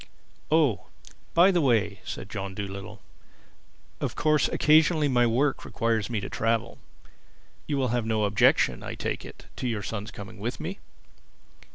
[0.49, 0.87] "Oh,
[1.35, 3.03] by the way," said John Dolittle,
[3.99, 6.79] "of course occasionally my work requires me to travel.
[7.67, 10.79] You will have no objection, I take it, to your son's coming with me?"